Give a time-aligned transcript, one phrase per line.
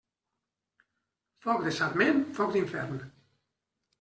[1.43, 3.07] Foc de sarment, foc d'infern.